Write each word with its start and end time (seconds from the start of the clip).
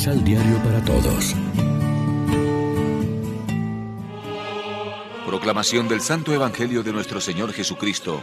Misal 0.00 0.24
Diario 0.24 0.56
para 0.64 0.82
Todos. 0.82 1.36
Proclamación 5.26 5.88
del 5.88 6.00
Santo 6.00 6.32
Evangelio 6.32 6.82
de 6.82 6.90
nuestro 6.90 7.20
Señor 7.20 7.52
Jesucristo, 7.52 8.22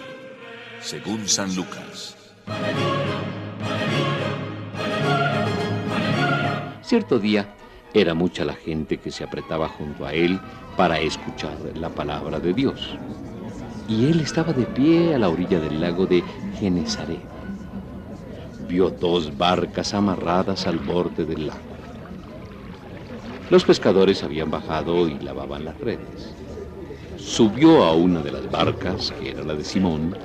según 0.81 1.27
San 1.27 1.55
Lucas. 1.55 2.17
Cierto 6.81 7.19
día 7.19 7.53
era 7.93 8.15
mucha 8.15 8.43
la 8.43 8.55
gente 8.55 8.97
que 8.97 9.11
se 9.11 9.23
apretaba 9.23 9.69
junto 9.69 10.07
a 10.07 10.13
él 10.13 10.41
para 10.75 10.99
escuchar 10.99 11.59
la 11.75 11.89
palabra 11.89 12.39
de 12.39 12.55
Dios. 12.55 12.97
Y 13.87 14.05
él 14.05 14.21
estaba 14.21 14.51
de 14.51 14.65
pie 14.65 15.13
a 15.13 15.19
la 15.19 15.29
orilla 15.29 15.59
del 15.59 15.79
lago 15.79 16.07
de 16.07 16.23
Genezaret. 16.59 17.36
Vio 18.67 18.89
dos 18.89 19.37
barcas 19.37 19.93
amarradas 19.93 20.67
al 20.67 20.79
borde 20.79 21.25
del 21.25 21.47
lago. 21.47 21.77
Los 23.49 23.63
pescadores 23.63 24.23
habían 24.23 24.51
bajado 24.51 25.07
y 25.07 25.19
lavaban 25.19 25.63
las 25.63 25.79
redes. 25.79 26.35
Subió 27.15 27.83
a 27.85 27.93
una 27.93 28.21
de 28.21 28.31
las 28.31 28.51
barcas, 28.51 29.11
que 29.11 29.29
era 29.29 29.43
la 29.43 29.55
de 29.55 29.63
Simón, 29.63 30.17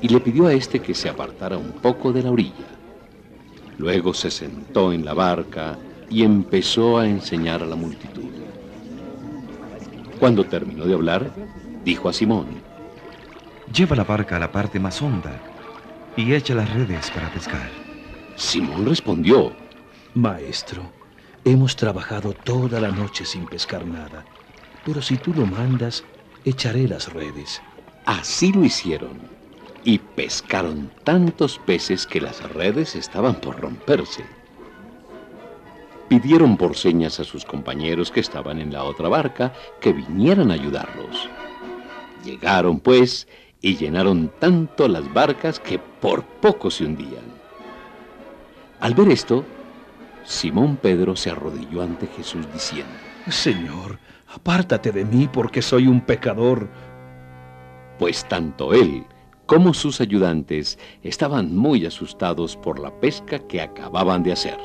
y 0.00 0.08
le 0.08 0.20
pidió 0.20 0.46
a 0.46 0.52
éste 0.52 0.80
que 0.80 0.94
se 0.94 1.08
apartara 1.08 1.58
un 1.58 1.72
poco 1.72 2.12
de 2.12 2.22
la 2.22 2.30
orilla. 2.30 2.78
Luego 3.76 4.14
se 4.14 4.30
sentó 4.30 4.92
en 4.92 5.04
la 5.04 5.14
barca 5.14 5.78
y 6.08 6.22
empezó 6.22 6.98
a 6.98 7.08
enseñar 7.08 7.62
a 7.62 7.66
la 7.66 7.76
multitud. 7.76 8.30
Cuando 10.20 10.44
terminó 10.44 10.84
de 10.84 10.94
hablar, 10.94 11.32
dijo 11.84 12.08
a 12.08 12.12
Simón, 12.12 12.62
Lleva 13.72 13.96
la 13.96 14.04
barca 14.04 14.36
a 14.36 14.40
la 14.40 14.52
parte 14.52 14.78
más 14.78 15.00
honda 15.00 15.40
y 16.16 16.34
echa 16.34 16.54
las 16.54 16.72
redes 16.72 17.10
para 17.10 17.30
pescar. 17.30 17.79
Simón 18.40 18.86
respondió, 18.86 19.52
Maestro, 20.14 20.90
hemos 21.44 21.76
trabajado 21.76 22.32
toda 22.32 22.80
la 22.80 22.90
noche 22.90 23.26
sin 23.26 23.44
pescar 23.44 23.86
nada, 23.86 24.24
pero 24.82 25.02
si 25.02 25.18
tú 25.18 25.34
lo 25.34 25.44
mandas, 25.44 26.04
echaré 26.46 26.88
las 26.88 27.12
redes. 27.12 27.60
Así 28.06 28.50
lo 28.50 28.64
hicieron, 28.64 29.20
y 29.84 29.98
pescaron 29.98 30.90
tantos 31.04 31.58
peces 31.58 32.06
que 32.06 32.22
las 32.22 32.42
redes 32.54 32.96
estaban 32.96 33.34
por 33.34 33.60
romperse. 33.60 34.24
Pidieron 36.08 36.56
por 36.56 36.76
señas 36.76 37.20
a 37.20 37.24
sus 37.24 37.44
compañeros 37.44 38.10
que 38.10 38.20
estaban 38.20 38.58
en 38.58 38.72
la 38.72 38.84
otra 38.84 39.10
barca 39.10 39.52
que 39.82 39.92
vinieran 39.92 40.50
a 40.50 40.54
ayudarlos. 40.54 41.28
Llegaron, 42.24 42.80
pues, 42.80 43.28
y 43.60 43.76
llenaron 43.76 44.32
tanto 44.38 44.88
las 44.88 45.12
barcas 45.12 45.60
que 45.60 45.78
por 45.78 46.24
poco 46.24 46.70
se 46.70 46.86
hundían. 46.86 47.39
Al 48.80 48.94
ver 48.94 49.10
esto, 49.10 49.44
Simón 50.24 50.76
Pedro 50.76 51.14
se 51.14 51.30
arrodilló 51.30 51.82
ante 51.82 52.06
Jesús 52.06 52.46
diciendo, 52.52 52.92
Señor, 53.28 53.98
apártate 54.34 54.90
de 54.90 55.04
mí 55.04 55.28
porque 55.30 55.60
soy 55.60 55.86
un 55.86 56.00
pecador. 56.00 56.68
Pues 57.98 58.24
tanto 58.26 58.72
él 58.72 59.04
como 59.44 59.74
sus 59.74 60.00
ayudantes 60.00 60.78
estaban 61.02 61.54
muy 61.54 61.84
asustados 61.84 62.56
por 62.56 62.78
la 62.78 62.90
pesca 63.00 63.38
que 63.38 63.60
acababan 63.60 64.22
de 64.22 64.32
hacer. 64.32 64.56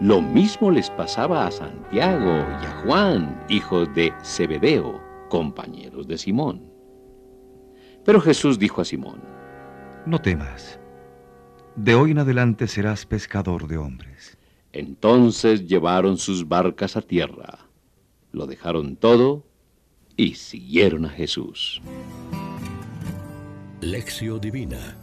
Lo 0.00 0.20
mismo 0.20 0.70
les 0.70 0.90
pasaba 0.90 1.46
a 1.46 1.50
Santiago 1.50 2.38
y 2.62 2.64
a 2.64 2.82
Juan, 2.84 3.44
hijos 3.50 3.94
de 3.94 4.12
Zebedeo, 4.24 5.00
compañeros 5.28 6.08
de 6.08 6.16
Simón. 6.16 6.62
Pero 8.04 8.20
Jesús 8.20 8.58
dijo 8.58 8.80
a 8.80 8.84
Simón, 8.84 9.20
No 10.06 10.18
temas, 10.18 10.80
de 11.84 11.94
hoy 11.94 12.10
en 12.10 12.18
adelante 12.18 12.68
serás 12.68 13.06
pescador 13.06 13.66
de 13.66 13.78
hombres. 13.78 14.36
Entonces 14.72 15.66
llevaron 15.66 16.18
sus 16.18 16.46
barcas 16.46 16.94
a 16.96 17.00
tierra, 17.00 17.60
lo 18.32 18.46
dejaron 18.46 18.96
todo 18.96 19.46
y 20.14 20.34
siguieron 20.34 21.06
a 21.06 21.08
Jesús. 21.08 21.80
Lección 23.80 24.40
Divina 24.42 24.98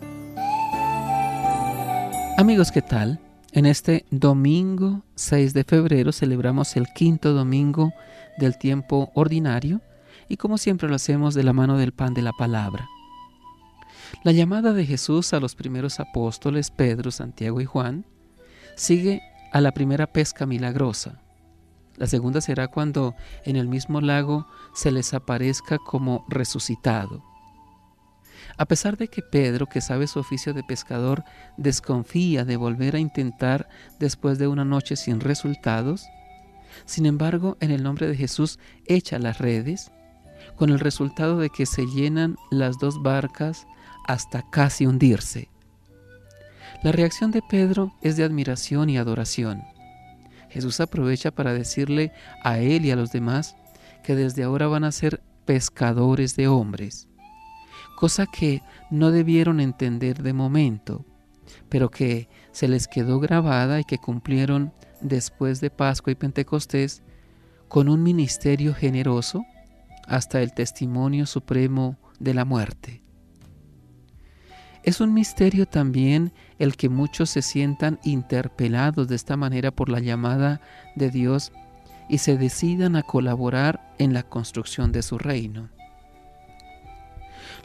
Amigos, 2.37 2.71
¿qué 2.71 2.83
tal? 2.83 3.19
En 3.53 3.65
este 3.65 4.05
domingo 4.11 5.01
6 5.15 5.55
de 5.55 5.63
febrero 5.63 6.11
celebramos 6.11 6.77
el 6.77 6.85
quinto 6.93 7.33
domingo 7.33 7.91
del 8.37 8.59
tiempo 8.59 9.09
ordinario 9.15 9.81
y 10.29 10.37
como 10.37 10.59
siempre 10.59 10.87
lo 10.87 10.95
hacemos 10.95 11.33
de 11.33 11.43
la 11.43 11.53
mano 11.53 11.75
del 11.77 11.93
pan 11.93 12.13
de 12.13 12.21
la 12.21 12.33
palabra. 12.33 12.87
La 14.23 14.31
llamada 14.31 14.73
de 14.73 14.85
Jesús 14.85 15.33
a 15.33 15.39
los 15.39 15.55
primeros 15.55 15.99
apóstoles, 15.99 16.71
Pedro, 16.71 17.11
Santiago 17.11 17.61
y 17.61 17.65
Juan, 17.65 18.05
sigue 18.75 19.21
a 19.51 19.61
la 19.61 19.73
primera 19.73 20.07
pesca 20.07 20.45
milagrosa. 20.45 21.21
La 21.95 22.07
segunda 22.07 22.41
será 22.41 22.67
cuando 22.67 23.15
en 23.43 23.55
el 23.55 23.67
mismo 23.67 24.01
lago 24.01 24.47
se 24.73 24.91
les 24.91 25.13
aparezca 25.13 25.77
como 25.79 26.25
resucitado. 26.29 27.23
A 28.57 28.65
pesar 28.65 28.97
de 28.97 29.07
que 29.07 29.21
Pedro, 29.21 29.65
que 29.65 29.81
sabe 29.81 30.07
su 30.07 30.19
oficio 30.19 30.53
de 30.53 30.63
pescador, 30.63 31.23
desconfía 31.57 32.45
de 32.45 32.55
volver 32.55 32.95
a 32.95 32.99
intentar 32.99 33.67
después 33.99 34.37
de 34.37 34.47
una 34.47 34.63
noche 34.63 34.95
sin 34.95 35.19
resultados, 35.19 36.07
sin 36.85 37.05
embargo, 37.05 37.57
en 37.59 37.71
el 37.71 37.81
nombre 37.81 38.07
de 38.07 38.15
Jesús 38.15 38.59
echa 38.85 39.17
las 39.17 39.39
redes, 39.39 39.91
con 40.55 40.69
el 40.69 40.79
resultado 40.79 41.39
de 41.39 41.49
que 41.49 41.65
se 41.65 41.85
llenan 41.87 42.37
las 42.51 42.77
dos 42.77 43.01
barcas 43.01 43.65
hasta 44.07 44.43
casi 44.49 44.85
hundirse. 44.85 45.49
La 46.83 46.91
reacción 46.91 47.31
de 47.31 47.41
Pedro 47.41 47.93
es 48.01 48.17
de 48.17 48.23
admiración 48.23 48.89
y 48.89 48.97
adoración. 48.97 49.63
Jesús 50.49 50.79
aprovecha 50.79 51.31
para 51.31 51.53
decirle 51.53 52.11
a 52.43 52.59
él 52.59 52.85
y 52.85 52.91
a 52.91 52.95
los 52.95 53.11
demás 53.11 53.55
que 54.03 54.15
desde 54.15 54.43
ahora 54.43 54.67
van 54.67 54.83
a 54.83 54.91
ser 54.91 55.21
pescadores 55.45 56.35
de 56.35 56.47
hombres 56.47 57.07
cosa 57.97 58.27
que 58.27 58.61
no 58.91 59.09
debieron 59.09 59.59
entender 59.59 60.21
de 60.21 60.31
momento, 60.31 61.03
pero 61.67 61.89
que 61.89 62.29
se 62.51 62.67
les 62.67 62.87
quedó 62.87 63.19
grabada 63.19 63.79
y 63.79 63.83
que 63.85 63.97
cumplieron 63.97 64.71
después 65.01 65.61
de 65.61 65.71
Pascua 65.71 66.11
y 66.11 66.15
Pentecostés 66.15 67.01
con 67.67 67.89
un 67.89 68.03
ministerio 68.03 68.75
generoso 68.75 69.43
hasta 70.05 70.43
el 70.43 70.53
testimonio 70.53 71.25
supremo 71.25 71.97
de 72.19 72.35
la 72.35 72.45
muerte. 72.45 73.06
Es 74.87 75.01
un 75.01 75.13
misterio 75.13 75.65
también 75.65 76.31
el 76.59 76.77
que 76.77 76.87
muchos 76.87 77.29
se 77.31 77.41
sientan 77.41 77.99
interpelados 78.05 79.09
de 79.09 79.17
esta 79.17 79.35
manera 79.35 79.69
por 79.69 79.89
la 79.89 79.99
llamada 79.99 80.61
de 80.95 81.09
Dios 81.09 81.51
y 82.07 82.19
se 82.19 82.37
decidan 82.37 82.95
a 82.95 83.03
colaborar 83.03 83.93
en 83.99 84.13
la 84.13 84.23
construcción 84.23 84.93
de 84.93 85.01
su 85.01 85.17
reino. 85.17 85.67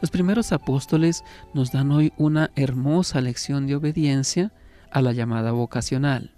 Los 0.01 0.11
primeros 0.11 0.51
apóstoles 0.51 1.23
nos 1.53 1.71
dan 1.71 1.93
hoy 1.93 2.11
una 2.17 2.51
hermosa 2.57 3.21
lección 3.21 3.67
de 3.67 3.77
obediencia 3.77 4.51
a 4.91 5.01
la 5.01 5.13
llamada 5.13 5.53
vocacional. 5.53 6.35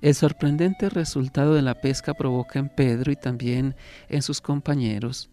El 0.00 0.14
sorprendente 0.14 0.88
resultado 0.88 1.52
de 1.52 1.60
la 1.60 1.82
pesca 1.82 2.14
provoca 2.14 2.58
en 2.58 2.70
Pedro 2.70 3.12
y 3.12 3.16
también 3.16 3.76
en 4.08 4.22
sus 4.22 4.40
compañeros. 4.40 5.28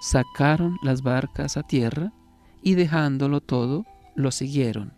Sacaron 0.00 0.76
las 0.84 1.02
barcas 1.02 1.56
a 1.56 1.64
tierra 1.64 2.12
y 2.62 2.74
dejándolo 2.74 3.40
todo, 3.40 3.84
lo 4.14 4.30
siguieron. 4.30 4.94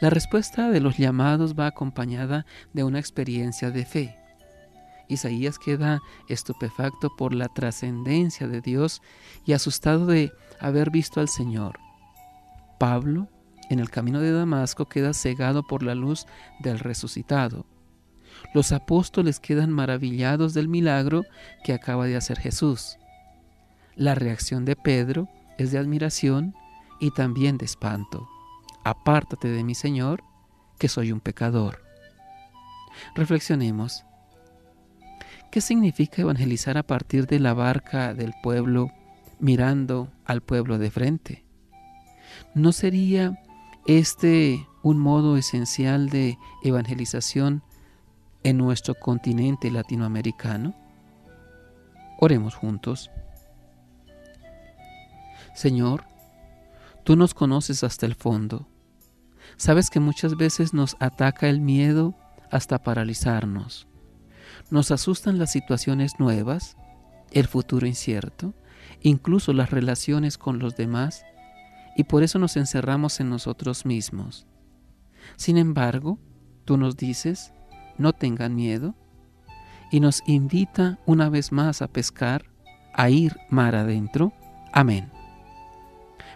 La 0.00 0.10
respuesta 0.10 0.70
de 0.70 0.80
los 0.80 0.98
llamados 0.98 1.54
va 1.58 1.66
acompañada 1.66 2.46
de 2.72 2.84
una 2.84 2.98
experiencia 2.98 3.70
de 3.70 3.84
fe. 3.84 4.16
Isaías 5.08 5.58
queda 5.58 6.00
estupefacto 6.28 7.10
por 7.16 7.34
la 7.34 7.48
trascendencia 7.48 8.46
de 8.46 8.60
Dios 8.60 9.02
y 9.44 9.52
asustado 9.52 10.06
de 10.06 10.32
haber 10.60 10.90
visto 10.90 11.20
al 11.20 11.28
Señor. 11.28 11.78
Pablo, 12.78 13.28
en 13.68 13.80
el 13.80 13.90
camino 13.90 14.20
de 14.20 14.32
Damasco, 14.32 14.86
queda 14.86 15.12
cegado 15.12 15.66
por 15.66 15.82
la 15.82 15.94
luz 15.94 16.26
del 16.60 16.78
resucitado. 16.78 17.66
Los 18.54 18.72
apóstoles 18.72 19.40
quedan 19.40 19.70
maravillados 19.70 20.54
del 20.54 20.68
milagro 20.68 21.24
que 21.64 21.72
acaba 21.72 22.06
de 22.06 22.16
hacer 22.16 22.38
Jesús. 22.38 22.96
La 23.96 24.14
reacción 24.14 24.64
de 24.64 24.76
Pedro 24.76 25.28
es 25.62 25.72
de 25.72 25.78
admiración 25.78 26.54
y 27.00 27.10
también 27.10 27.58
de 27.58 27.66
espanto. 27.66 28.28
Apártate 28.82 29.48
de 29.48 29.62
mí, 29.62 29.74
Señor, 29.74 30.24
que 30.78 30.88
soy 30.88 31.12
un 31.12 31.20
pecador. 31.20 31.82
Reflexionemos. 33.14 34.04
¿Qué 35.50 35.60
significa 35.60 36.22
evangelizar 36.22 36.78
a 36.78 36.82
partir 36.82 37.26
de 37.26 37.40
la 37.40 37.54
barca 37.54 38.14
del 38.14 38.32
pueblo 38.42 38.90
mirando 39.38 40.08
al 40.24 40.40
pueblo 40.40 40.78
de 40.78 40.90
frente? 40.90 41.44
¿No 42.54 42.72
sería 42.72 43.42
este 43.86 44.66
un 44.82 44.98
modo 44.98 45.36
esencial 45.36 46.08
de 46.08 46.38
evangelización 46.62 47.62
en 48.44 48.56
nuestro 48.56 48.94
continente 48.94 49.70
latinoamericano? 49.70 50.74
Oremos 52.18 52.54
juntos. 52.54 53.10
Señor, 55.60 56.04
tú 57.04 57.16
nos 57.16 57.34
conoces 57.34 57.84
hasta 57.84 58.06
el 58.06 58.14
fondo. 58.14 58.66
Sabes 59.58 59.90
que 59.90 60.00
muchas 60.00 60.38
veces 60.38 60.72
nos 60.72 60.96
ataca 61.00 61.50
el 61.50 61.60
miedo 61.60 62.14
hasta 62.50 62.82
paralizarnos. 62.82 63.86
Nos 64.70 64.90
asustan 64.90 65.38
las 65.38 65.52
situaciones 65.52 66.18
nuevas, 66.18 66.78
el 67.30 67.46
futuro 67.46 67.86
incierto, 67.86 68.54
incluso 69.02 69.52
las 69.52 69.68
relaciones 69.68 70.38
con 70.38 70.60
los 70.60 70.76
demás, 70.76 71.26
y 71.94 72.04
por 72.04 72.22
eso 72.22 72.38
nos 72.38 72.56
encerramos 72.56 73.20
en 73.20 73.28
nosotros 73.28 73.84
mismos. 73.84 74.46
Sin 75.36 75.58
embargo, 75.58 76.18
tú 76.64 76.78
nos 76.78 76.96
dices, 76.96 77.52
no 77.98 78.14
tengan 78.14 78.54
miedo, 78.54 78.94
y 79.90 80.00
nos 80.00 80.22
invita 80.24 80.98
una 81.04 81.28
vez 81.28 81.52
más 81.52 81.82
a 81.82 81.88
pescar, 81.88 82.46
a 82.94 83.10
ir 83.10 83.36
mar 83.50 83.74
adentro. 83.74 84.32
Amén. 84.72 85.19